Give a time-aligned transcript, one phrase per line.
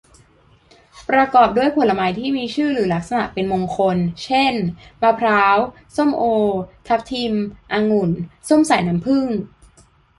[1.09, 4.53] ประกอบด้วยผลไม้ที่มีชื่อหรือลักษณะเป็นมงคล เช่น
[5.01, 5.57] มะพร้าว
[5.95, 6.23] ส้มโอ
[6.87, 7.33] ทับทิม
[7.73, 8.11] องุ่น
[8.49, 9.27] ส้มสายน้ำผึ้ง